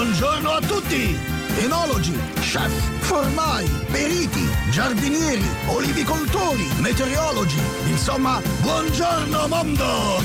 [0.00, 1.14] Buongiorno a tutti!
[1.58, 10.22] Enologi, chef, formai, periti, giardinieri, olivicoltori, meteorologi, insomma, buongiorno mondo!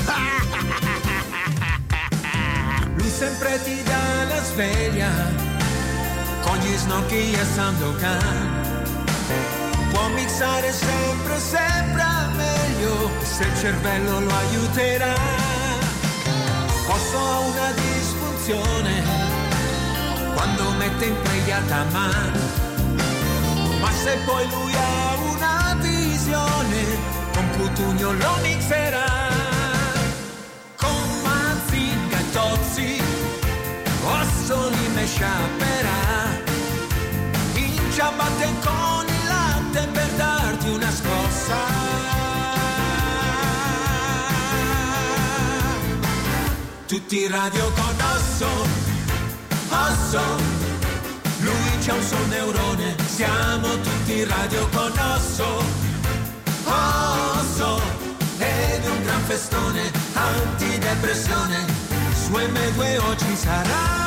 [2.96, 5.10] Lui sempre ti dà la sveglia,
[6.40, 8.62] con gli snocchi e Sandokan.
[9.90, 12.02] Può mixare sempre, sempre
[12.34, 15.14] meglio, se il cervello lo aiuterà.
[16.86, 19.25] Posso una disfunzione,
[20.36, 22.38] quando mette in preghiata mano.
[23.80, 26.82] Ma se poi lui ha una visione,
[27.32, 29.12] con Cutugno lo mixerà.
[30.76, 33.02] Con Mazinga e Tozzi,
[34.04, 36.04] Ossoli me sciaperà.
[37.54, 41.58] In ciabatte con il latte per darti una scossa.
[46.86, 48.48] Tutti radio con Osso,
[49.84, 50.22] Osso.
[51.40, 55.62] Lui c'ha un solo neurone, siamo tutti radio con Osso,
[56.64, 57.80] Osso.
[58.38, 61.64] Ed è un gran festone, antidepressione,
[62.14, 64.04] su M2 oggi sarà.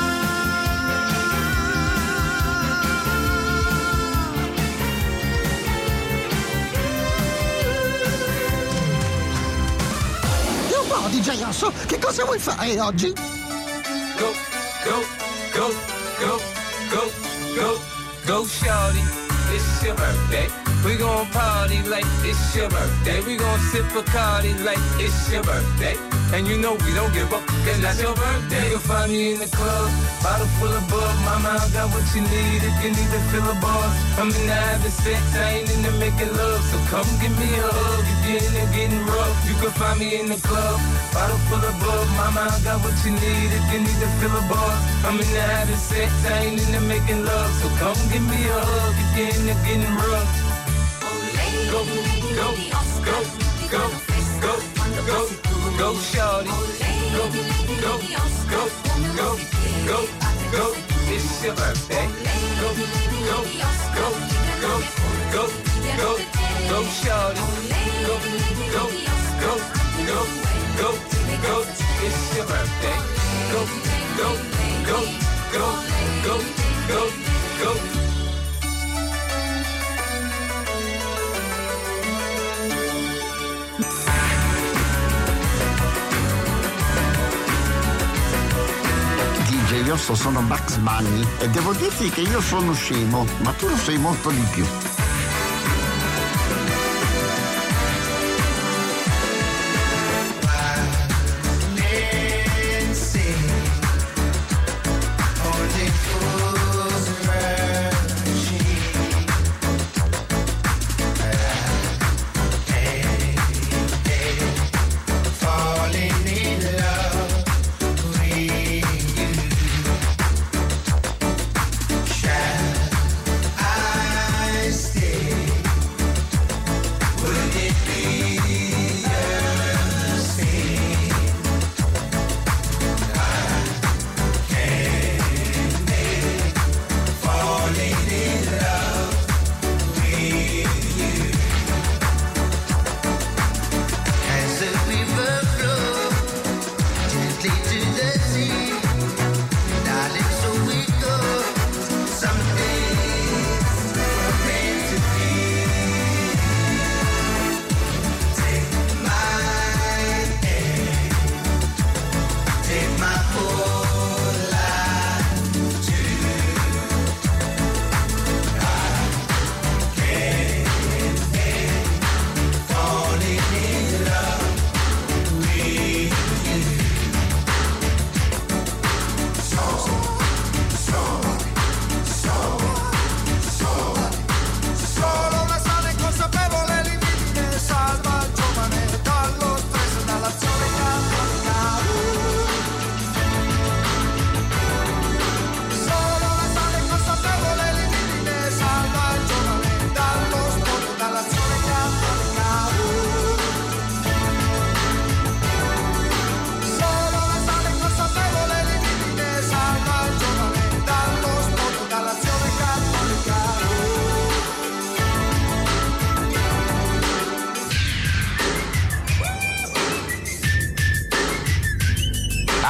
[11.10, 13.12] DJ Osso, che cosa vuoi fare oggi?
[13.12, 14.32] Go,
[14.84, 15.19] go,
[16.20, 16.38] go,
[16.92, 17.10] go,
[17.56, 17.80] go,
[18.28, 19.00] go, shorty.
[19.52, 20.69] It's your birthday.
[20.86, 23.20] We gon' party like it's your birthday.
[23.28, 25.96] We gon' sip a Bacardi like it's your birthday.
[26.32, 28.64] And you know we don't give up, cause that's your birthday.
[28.70, 29.92] You can find me in the club,
[30.24, 31.16] bottle full of bug.
[31.28, 33.92] Mama, I got what you need if you need to fill a bar.
[34.22, 36.62] I'm in the having sex, I ain't into making love.
[36.72, 39.36] So come give me a hug if you're in there getting rough.
[39.52, 40.80] You can find me in the club,
[41.12, 42.08] bottle full of bug.
[42.16, 44.74] Mama, I got what you need if you need to fill a bar.
[45.04, 47.52] I'm in the having sex, I ain't into making love.
[47.60, 50.50] So come give me a hug if you're in there getting rough.
[51.72, 52.50] Go, go,
[53.06, 53.18] go,
[53.70, 53.84] go,
[54.42, 54.54] go,
[55.06, 55.20] go,
[55.78, 56.50] go, shorty.
[57.14, 57.24] Go,
[57.82, 57.94] go,
[58.50, 58.64] go,
[59.16, 59.38] go,
[59.86, 60.00] go,
[60.52, 60.66] go.
[61.14, 62.08] It's your birthday.
[62.60, 62.70] Go,
[63.30, 63.38] go,
[63.96, 64.10] go,
[64.62, 64.74] go,
[65.32, 65.44] go,
[65.98, 66.12] go,
[66.70, 67.42] go, shorty.
[68.06, 68.16] Go,
[68.74, 68.84] go,
[69.40, 69.54] go,
[70.08, 70.20] go,
[70.78, 70.90] go,
[71.44, 71.58] go.
[72.02, 72.98] It's your birthday.
[73.52, 73.62] Go,
[74.18, 74.30] go,
[74.88, 75.00] go,
[75.54, 75.68] go,
[76.26, 76.36] go,
[76.88, 77.02] go,
[77.64, 78.19] go.
[89.92, 93.98] Osso sono Bugs Bunny e devo dirti che io sono scemo, ma tu lo sei
[93.98, 94.66] molto di più.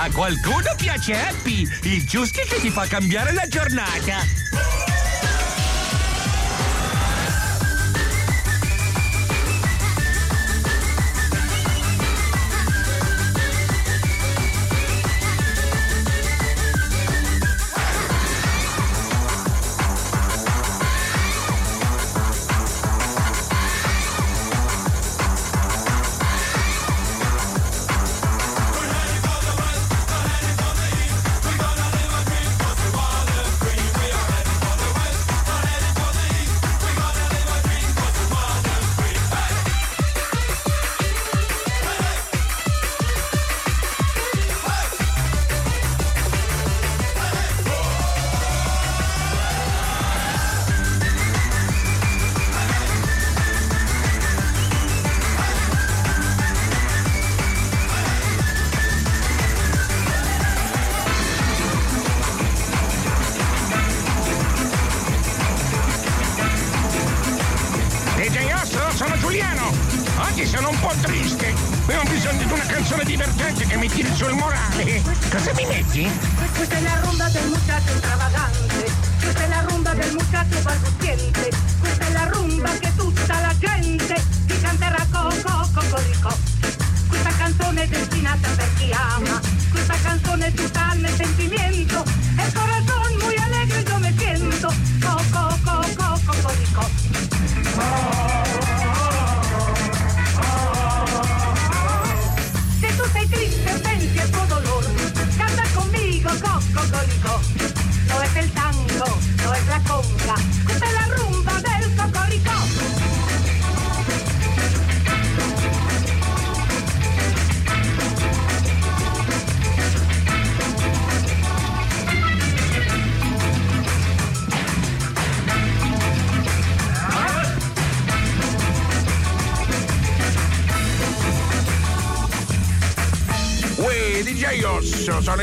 [0.07, 4.78] Qualcuno piace Happy, il giusti che ti fa cambiare la giornata.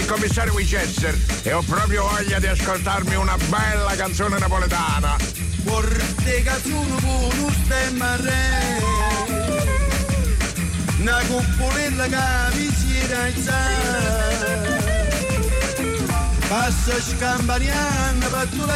[0.07, 5.17] Commissario Winchester e ho proprio voglia di ascoltarmi una bella canzone napoletana.
[5.65, 8.81] Porte canzone buono stemma re.
[11.01, 12.95] Una cupolella che mi si
[16.49, 18.71] Passa scampaniana pattuletta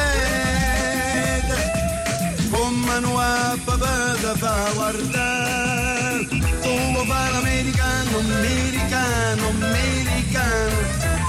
[2.50, 6.26] Con mano a papà da fa guardare.
[6.28, 11.19] Tu lo fai l'americano, americano, americano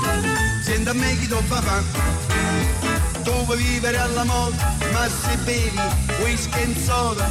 [0.71, 1.59] senta a me chi do fa
[3.23, 5.81] Tu vuoi vivere alla moda, ma se bevi
[6.21, 7.29] whisky e soda,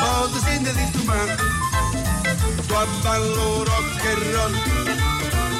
[0.00, 1.36] poi ti senti di stupare.
[2.68, 4.54] Tu ballo rock and roll,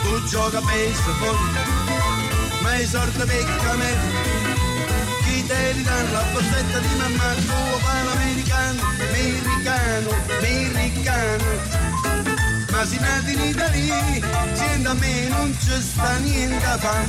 [0.02, 1.38] tu gioca a baseball,
[2.62, 3.92] ma i sordi pecca me.
[5.24, 11.91] Chi te li dà la borsetta di mamma, tu fai l'americano, americano, americano
[12.72, 13.96] ma si nati in Italia,
[14.54, 17.06] siendo a me non ci sta niente a fare.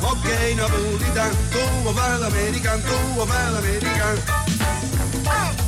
[0.00, 5.65] Ok, napolitano, tu fai l'americano, tu fai l'americano.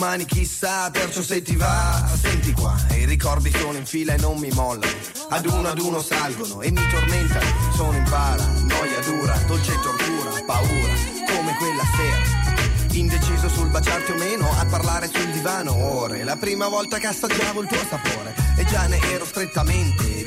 [0.00, 2.74] Domani chissà, perciò se ti va, senti qua.
[2.96, 4.90] I ricordi sono in fila e non mi mollano.
[5.28, 7.44] Ad uno ad uno salgono e mi tormentano.
[7.74, 10.94] Sono in para, noia dura, dolce tortura, paura,
[11.26, 12.56] come quella sera.
[12.92, 16.24] Indeciso sul baciarti o meno, a parlare sul divano ore.
[16.24, 20.26] La prima volta che assaggiavo il tuo sapore, e già ne ero strettamente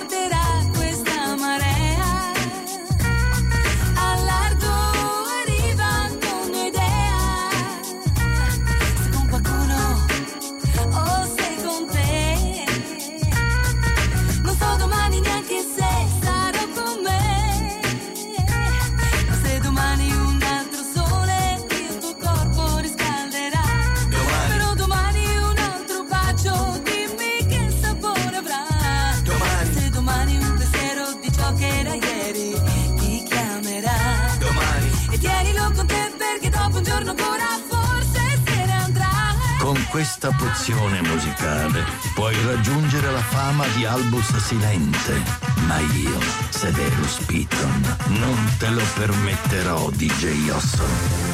[39.91, 41.83] questa pozione musicale
[42.15, 45.21] puoi raggiungere la fama di Albus Silente,
[45.67, 46.17] ma io,
[46.49, 51.29] Severus Piton, non te lo permetterò, DJ Osso.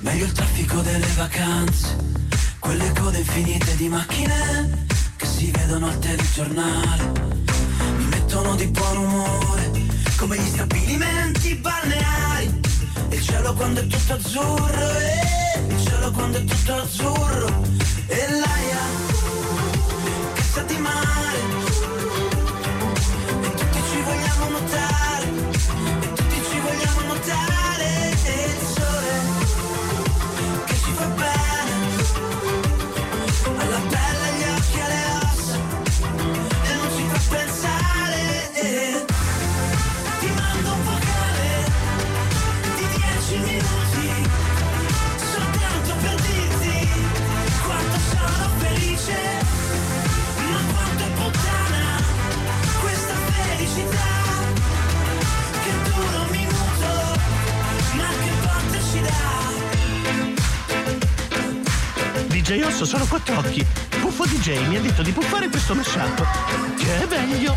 [0.00, 2.07] Meglio il traffico delle vacanze,
[3.38, 7.12] infinite di macchine che si vedono al telegiornale,
[7.96, 9.70] mi mettono di buon umore,
[10.16, 12.60] come gli stabilimenti balneari,
[13.10, 17.62] il cielo quando è tutto azzurro, eh, il cielo quando è tutto azzurro,
[18.08, 18.80] e l'aria
[20.34, 21.57] che sa di mare,
[62.48, 63.62] DJ Osso sono quattro occhi.
[64.00, 66.26] Puffo DJ mi ha detto di puffare questo mashup.
[66.78, 67.54] Che è meglio.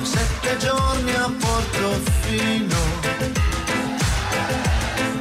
[0.00, 2.76] Sette giorni a Portofino,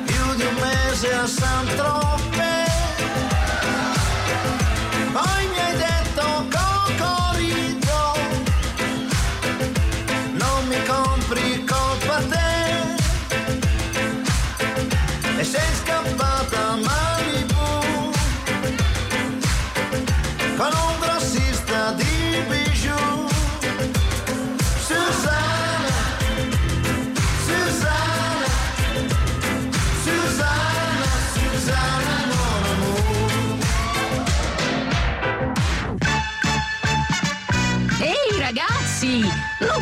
[0.06, 2.31] più di un mese a San Tropez.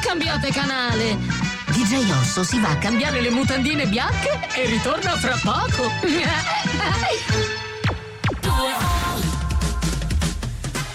[0.10, 1.20] Cambiate canale!
[1.68, 5.92] DJ Osso si va a cambiare le mutandine bianche e ritorna fra poco!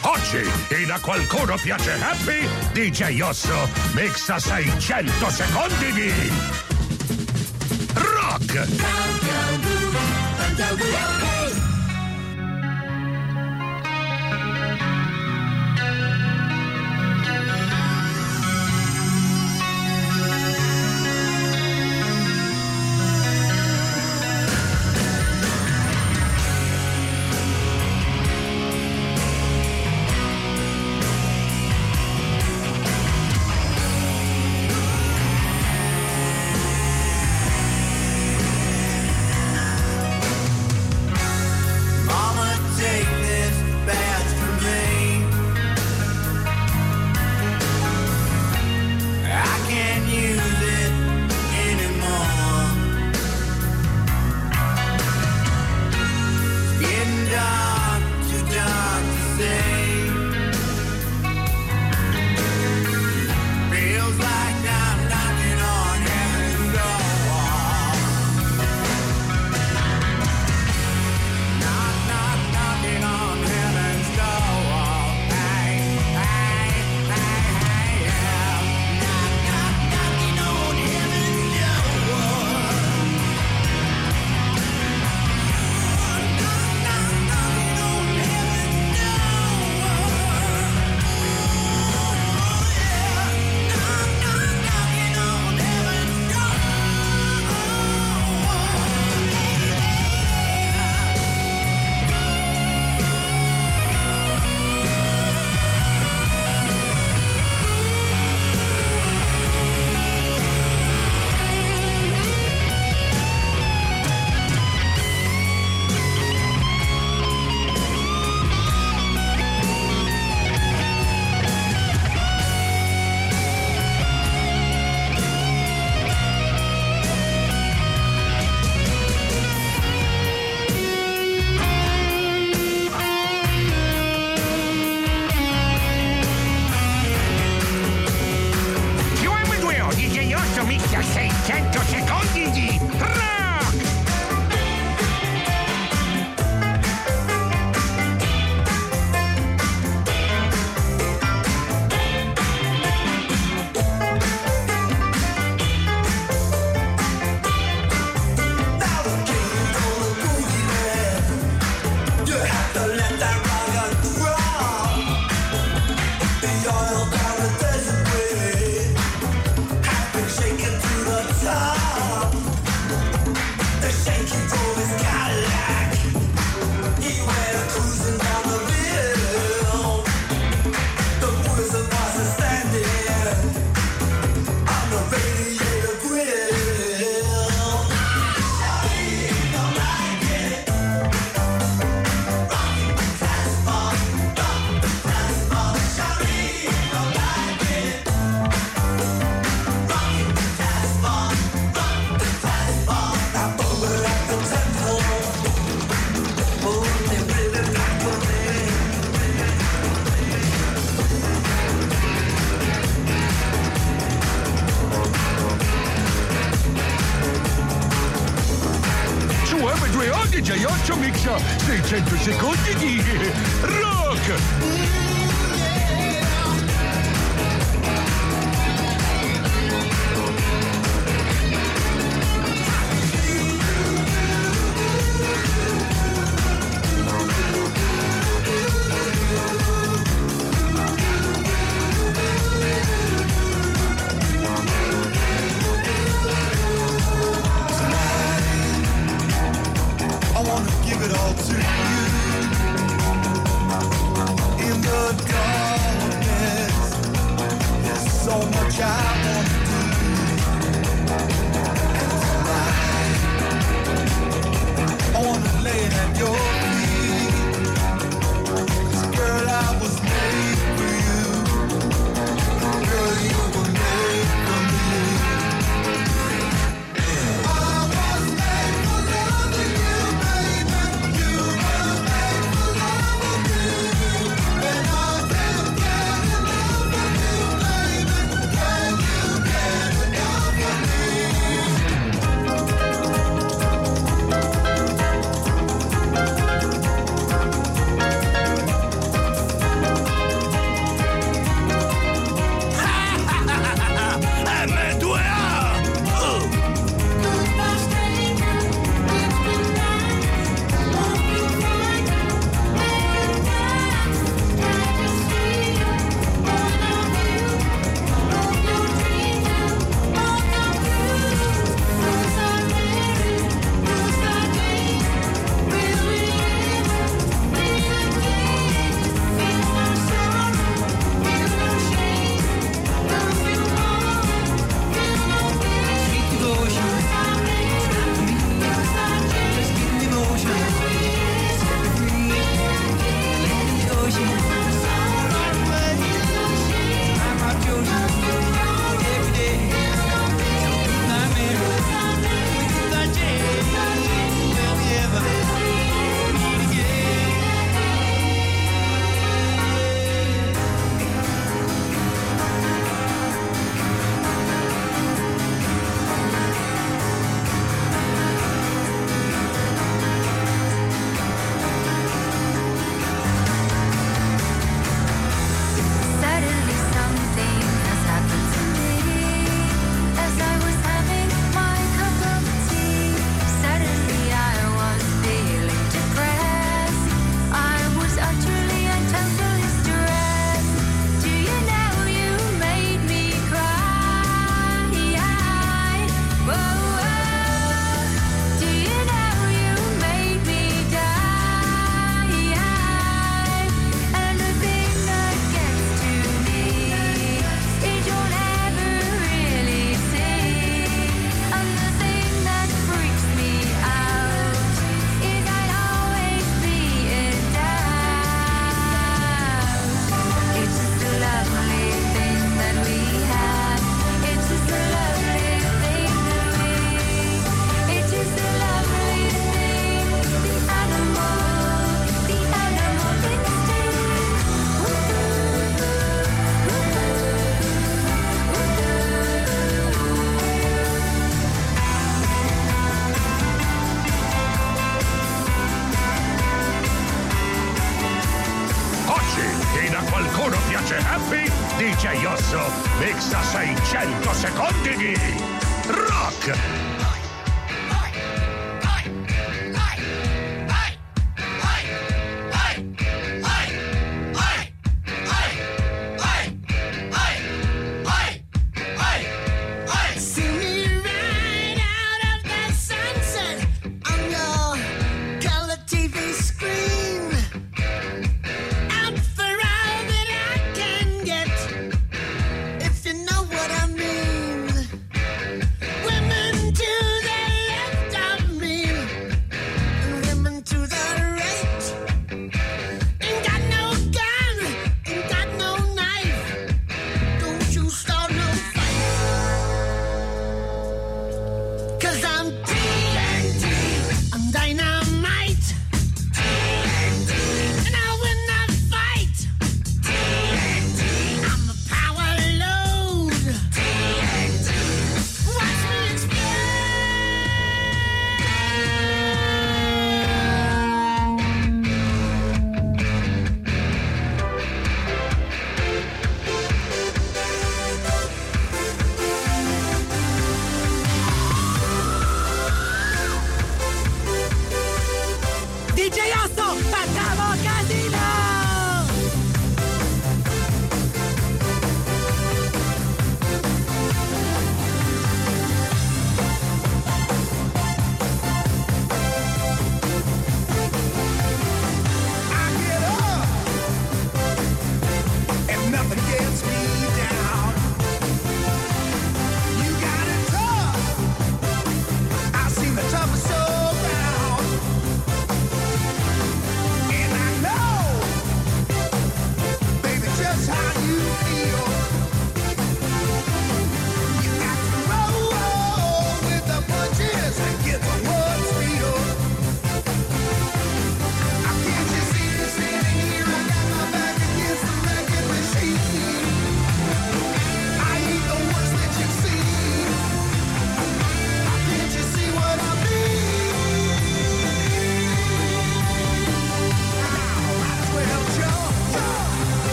[0.00, 0.50] Oggi,
[0.82, 6.12] in A Qualcuno Piace Happy, DJ Osso mixa 600 secondi di...
[7.94, 8.66] Rock!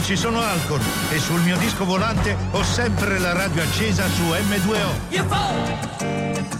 [0.00, 6.59] Amici, sono Alcor e sul mio disco volante ho sempre la radio accesa su M2O.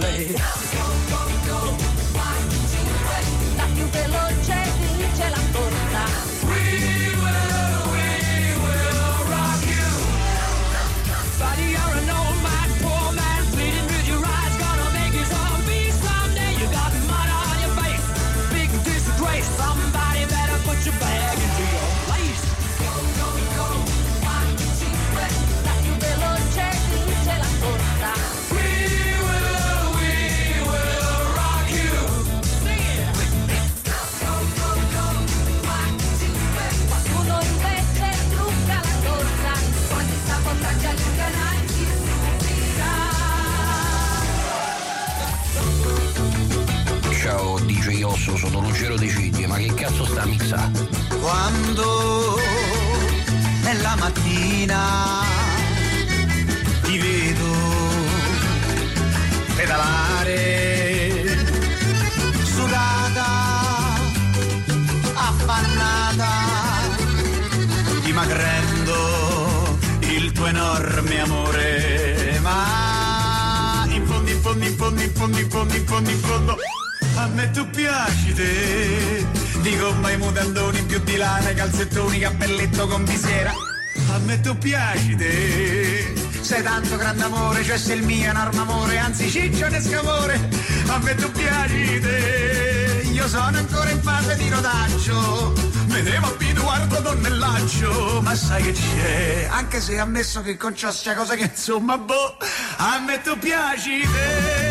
[0.00, 0.67] late.
[47.88, 50.86] Ciao DJ Osso, sono Ruggero De Cigli, ma che cazzo sta a mixando?
[51.20, 52.38] Quando
[53.62, 55.22] nella mattina
[56.82, 57.46] ti vedo
[59.56, 61.24] pedalare
[62.42, 63.26] sudata,
[65.14, 66.28] affannata,
[68.02, 75.48] dimagrendo il tuo enorme amore, ma in fondo, in fondo, in fondo, in fondo, in
[75.48, 76.56] fondo, in fondo, in fondo,
[77.18, 79.26] a me tu piaci te,
[79.60, 83.52] di gomma i mutandoni più di lana, calzettoni, cappelletto con visiera,
[84.12, 88.98] a me tu piaci te, sei tanto grande amore, cioè sei il mio enorme amore,
[88.98, 90.48] anzi ciccio ne scamore,
[90.86, 95.52] a me tu piaci te, io sono ancora in fase di rodaggio,
[95.88, 96.36] mi devo
[96.88, 101.44] tuo tonnellaccio, ma sai che c'è, anche se ammesso che con ciò sia cosa che
[101.44, 102.36] insomma, boh,
[102.76, 104.67] a me tu piaci te.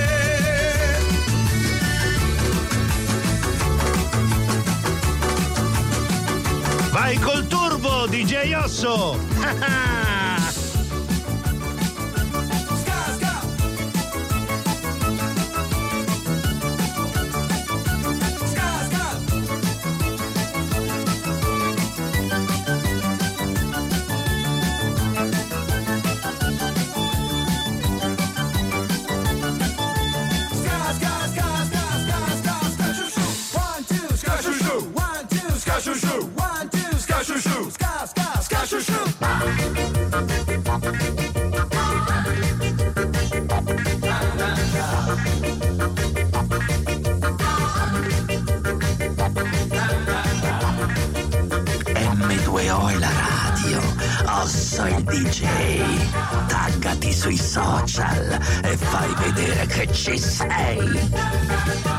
[6.99, 9.19] Vai col turbo, DJ Osso!
[54.85, 55.45] il DJ.
[56.47, 60.77] Taggati sui social e fai vedere che ci sei.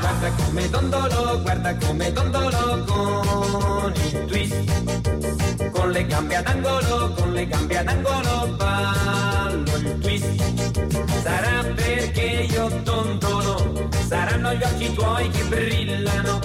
[0.01, 5.71] Guarda come dondolo, guarda come dondolo con il twist.
[5.73, 11.23] Con le gambe ad angolo, con le gambe ad angolo ballo il twist.
[11.23, 16.41] Sarà perché io dondolo, saranno gli occhi tuoi che brillano.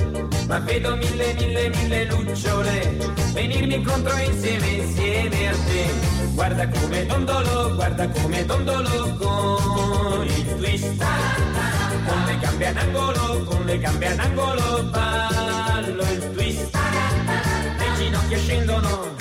[0.48, 6.22] ma vedo mille, mille, mille lucciole venirmi incontro insieme, insieme a te.
[6.34, 11.04] Guarda come dondolo, guarda come dondolo con il twist.
[12.06, 16.76] Con le gambe ad angolo, con le gambe ad angolo, ballo il twist.
[17.78, 19.15] Le ginocchia scendono,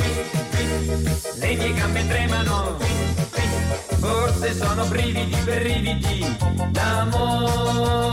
[1.38, 2.76] le mie gambe tremano,
[4.00, 6.36] forse sono brividi per brividi
[6.70, 8.12] d'amore.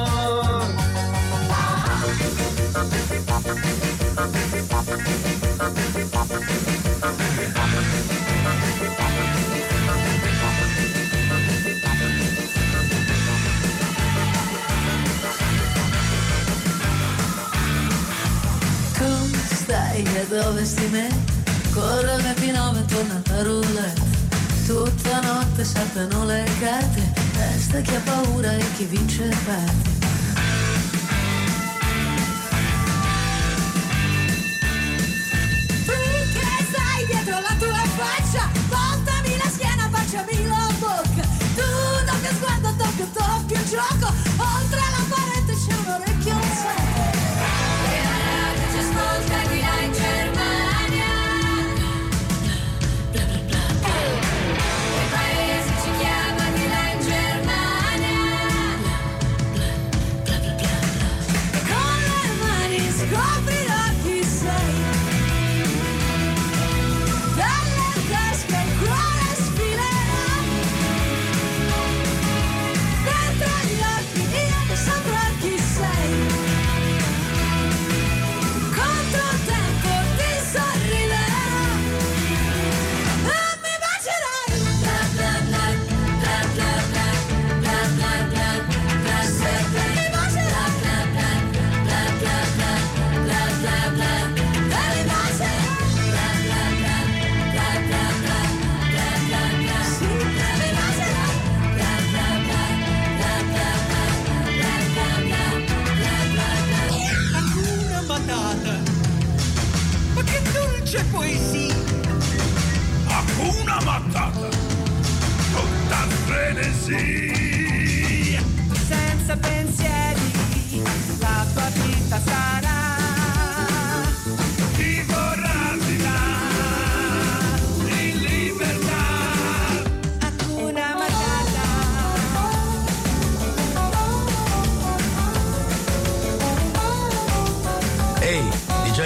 [20.03, 21.09] E dove sti me?
[21.73, 24.09] Corre il P9 torna a roulette
[24.65, 27.01] Tutta notte saltano le carte.
[27.33, 29.98] Testa chi ha paura e chi vince perde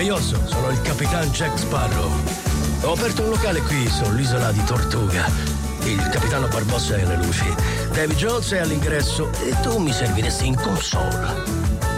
[0.09, 2.11] Osso, sono il capitan Jack Sparrow.
[2.81, 5.25] Ho aperto un locale qui sull'isola di Tortuga.
[5.83, 7.45] Il capitano Barbossa è alle luci.
[7.93, 11.43] Davy Jones è all'ingresso e tu mi serviresti in console.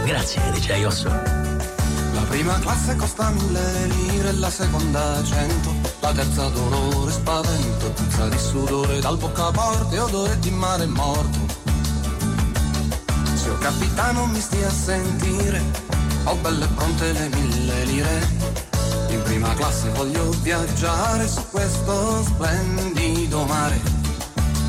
[0.04, 1.08] Grazie, DJ Osso.
[1.08, 8.38] La prima classe costa mille lire, la seconda cento, la terza dolore, spavento, puzza di
[8.38, 11.38] sudore dal boccaporte, odore di mare morto.
[13.34, 15.62] Signor capitano mi stia a sentire,
[16.24, 17.65] ho belle pronte le mille
[17.96, 18.28] lire.
[19.08, 23.80] In prima classe voglio viaggiare su questo splendido mare.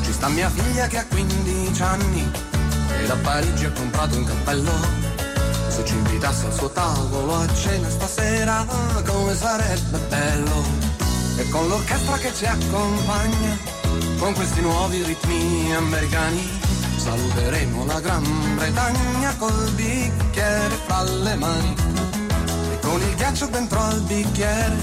[0.02, 2.30] Ci sta mia figlia che ha 15 anni
[3.00, 4.72] e da Parigi ha comprato un cappello.
[5.68, 8.66] Se ci invitasse al suo tavolo a cena stasera,
[9.04, 10.86] come sarebbe bello.
[11.36, 13.58] E con l'orchestra che ci accompagna,
[14.18, 16.60] con questi nuovi ritmi americani,
[16.96, 21.97] saluteremo la Gran Bretagna col bicchiere fra le mani.
[22.88, 24.74] E con il ghiaccio dentro al bicchiere,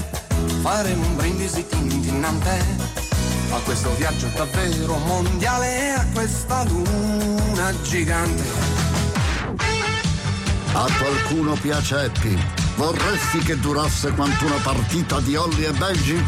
[0.60, 2.64] faremo un brindisi tintinnante.
[3.50, 8.44] A questo viaggio davvero mondiale, a questa luna gigante.
[10.72, 12.38] A qualcuno piace Happy?
[12.76, 16.24] Vorresti che durasse quanto una partita di Olli e Benji?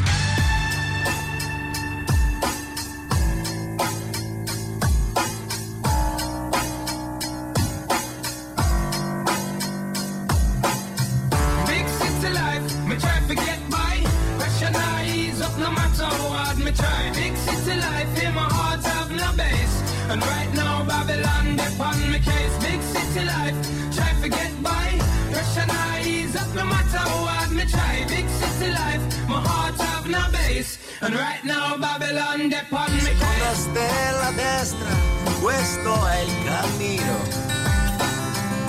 [16.69, 17.11] Me try.
[17.15, 19.77] Big city life, in my heart have no base.
[20.11, 22.57] And right now Babylon they on me case.
[22.69, 23.57] Big city life,
[23.97, 24.89] try to get by.
[25.33, 28.05] Pressure now ease up, no matter how hard me try.
[28.09, 30.79] Big city life, my heart have no base.
[31.01, 33.59] And right now Babylon they on me case.
[33.67, 34.93] stella a destra,
[35.41, 37.17] questo è il cammino.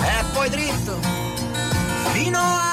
[0.02, 0.98] E poi dritto,
[2.12, 2.69] fino al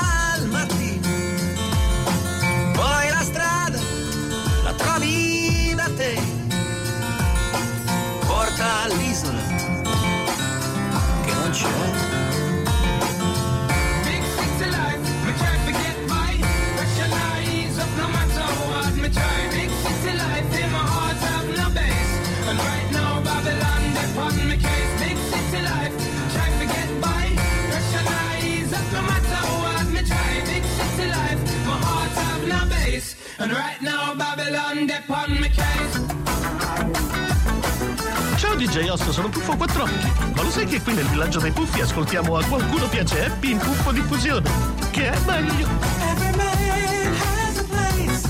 [38.36, 40.12] Ciao DJ Osso, sono Puffo Quattrocchi.
[40.36, 43.58] Ma lo sai che qui nel villaggio dei Puffi ascoltiamo a qualcuno piace Happy in
[43.58, 44.50] Puffo Diffusione?
[44.92, 45.68] Che è meglio?
[46.12, 48.26] Every man has a place.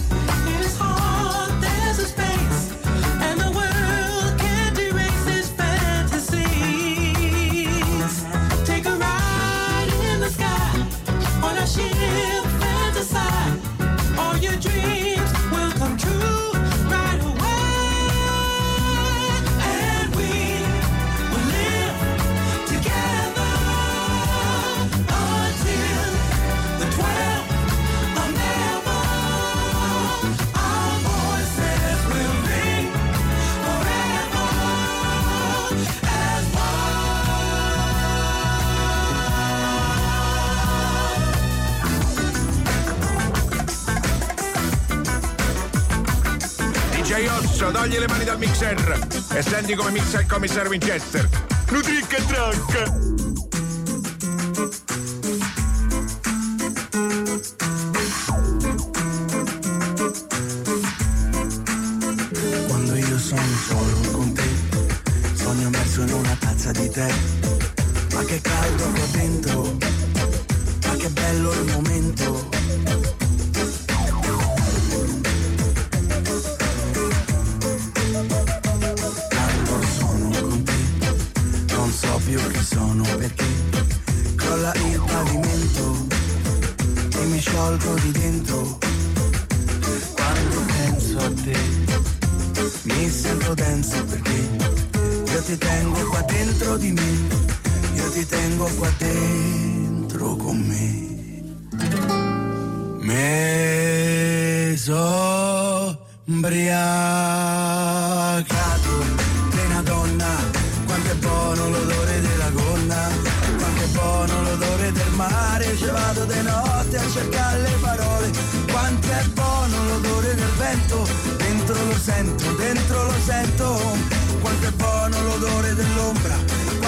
[0.46, 2.76] In his heart, there's a space.
[3.22, 5.08] And the world can't erase
[48.38, 51.28] mixer e senti come mixa il commissario Winchester.
[51.70, 53.07] Nutric e track.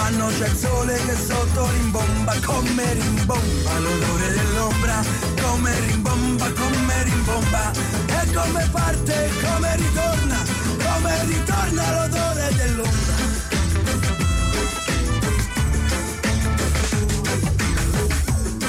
[0.09, 3.79] Quando c'è il sole che sotto rimbomba, come rimbomba.
[3.79, 5.03] L'odore dell'ombra,
[5.39, 10.43] come rimbomba, come rimbomba, e come parte, come ritorna,
[10.83, 13.17] come ritorna l'odore dell'ombra.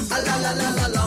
[0.08, 0.99] A la la la la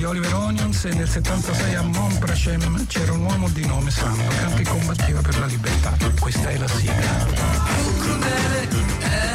[0.00, 4.38] Gli Oliver Onions e nel 76 a Montrachem c'era un uomo di nome Sandro che
[4.38, 5.94] anche combatteva per la libertà.
[6.18, 6.94] Questa è la sigla.
[6.94, 8.68] Più crudele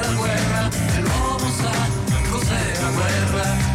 [0.02, 1.72] la guerra e l'uomo sa
[2.32, 3.75] cos'è la guerra.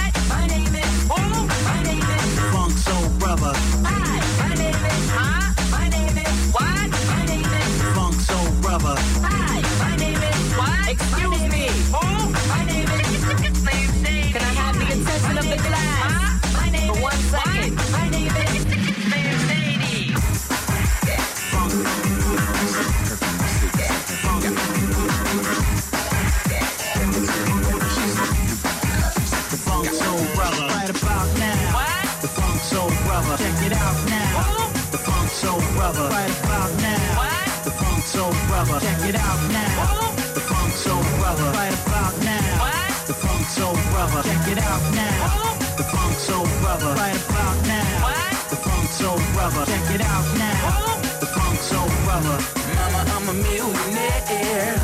[49.41, 49.65] brother.
[49.65, 51.01] Check it out now.
[51.19, 52.37] The funk soul brother.
[52.77, 54.79] Mama, I'm a millionaire,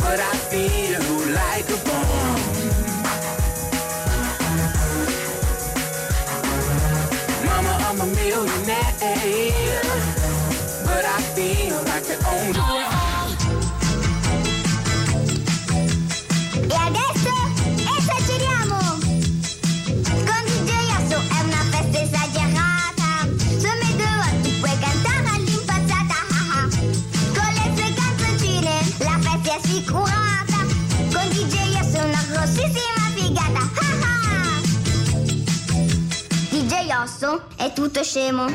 [0.00, 1.02] but I feel
[1.40, 2.40] like a bomb.
[7.46, 9.82] Mama, I'm a millionaire,
[10.88, 12.77] but I feel like the only
[37.68, 38.46] è tutto scemo.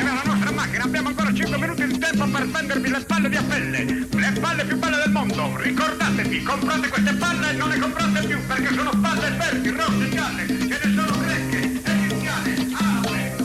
[0.00, 3.84] la nostra macchina, abbiamo ancora 5 minuti di tempo per vendervi le palle di appelle.
[3.84, 5.56] Le palle più belle del mondo.
[5.56, 10.46] Ricordatevi, comprate queste palle e non ne comprate più perché sono palle verdi, rosse, gialle.
[10.46, 13.36] Ce ne sono greche, egiziane, arabe.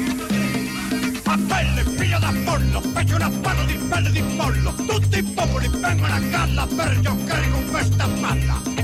[1.23, 4.73] Appelle, figlio d'Apollo, fece una palla di pelle di pollo.
[4.73, 8.76] Tutti i popoli vengono a galla per giocare con questa palla.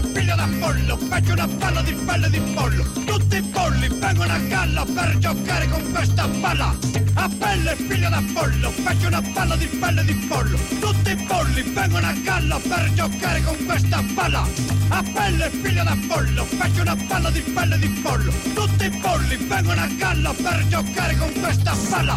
[0.00, 2.84] Appelle, figlio d'Apollo, fece una palla di pelle di pollo.
[3.04, 6.74] Tutti i polli vengono a galla per giocare con questa palla.
[7.14, 10.58] Appelle, figlio d'Apollo, fece una palla di pelle di pollo.
[10.80, 14.48] Tutti i polli vengono a galla per giocare con questa palla.
[14.88, 18.32] Appelle, figlio d'Apollo, fece una palla di pelle di pollo.
[18.54, 22.16] Tutti i polli vengono a galla per giocare con questa palla.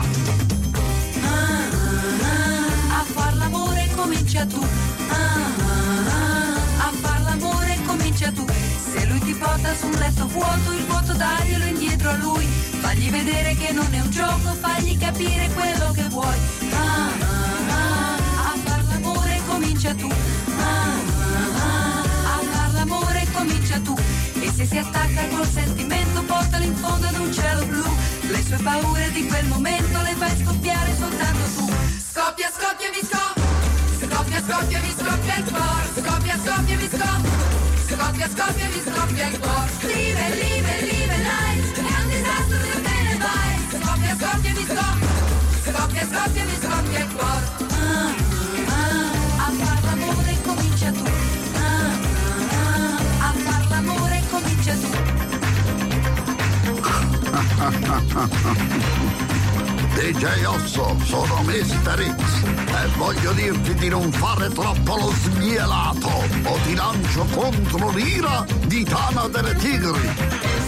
[2.89, 4.65] A far l'amore comincia tu.
[9.75, 12.45] Su un letto vuoto, il vuoto daglielo indietro a lui.
[12.81, 16.37] Fagli vedere che non è un gioco, fagli capire quello che vuoi.
[16.71, 18.51] Ah, ah, ah.
[18.51, 20.09] A far l'amore comincia tu.
[20.09, 20.93] A
[22.51, 23.95] far l'amore comincia tu.
[24.39, 27.83] E se si attacca col sentimento, portalo in fondo ad un cielo blu.
[28.27, 31.71] Le sue paure di quel momento le fai scoppiare soltanto tu.
[32.11, 33.43] Scoppia, scoppia, mi scoppia.
[33.99, 35.87] Scoppia, scoppia, mi scoppia il cuore.
[35.95, 37.62] Scoppia, scoppia, mi scoppia.
[37.93, 39.69] Scoppia, scoppia, mi scoppia il cuore.
[39.81, 41.77] Live, live, live life.
[41.77, 43.53] È un disastro se te ne vai.
[43.69, 45.07] Scoppia, scoppia, mi scoppia.
[45.61, 47.45] Scoppia, scoppia, mi scoppia il cuore.
[47.69, 48.09] Ah,
[48.67, 51.03] ah, a far l'amore comincia tu.
[51.53, 51.93] Ah,
[52.49, 54.89] ah, a far l'amore comincia tu.
[59.95, 62.15] DJ Osso, sono Mr.
[62.15, 68.45] X e voglio dirti di non fare troppo lo smielato o ti lancio contro l'ira
[68.65, 70.62] di Tana delle Tigri.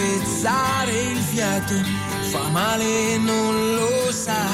[0.00, 1.74] Spezzare il fiato,
[2.30, 4.46] fa male e non lo sa,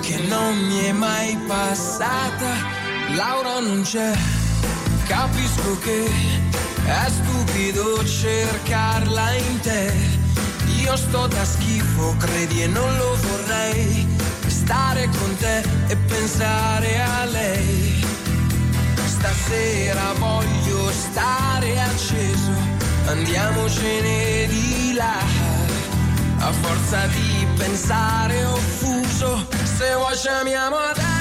[0.00, 2.78] che non mi è mai passata.
[3.16, 4.12] Laura non c'è,
[5.06, 6.08] capisco che
[6.84, 9.92] è stupido cercarla in te.
[10.82, 14.06] Io sto da schifo, credi e non lo vorrei,
[14.46, 18.04] stare con te e pensare a lei.
[19.04, 22.52] Stasera voglio stare acceso,
[23.06, 25.18] andiamocene di là.
[26.38, 31.19] A forza di pensare offuso, se vuoi ci amiamo adesso,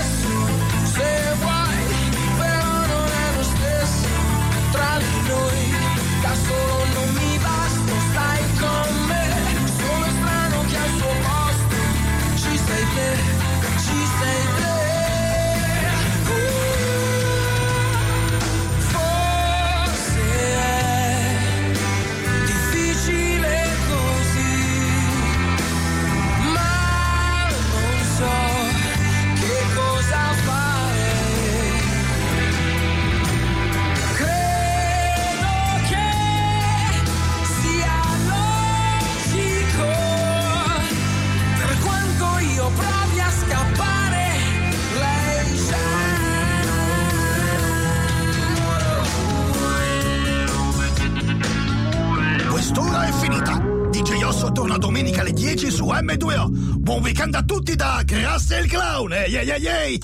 [54.59, 56.49] torna domenica alle 10 su M2O.
[56.79, 59.13] Buon weekend a tutti da Grasse il Clown.
[59.13, 60.01] Ehi, ehi, ehi!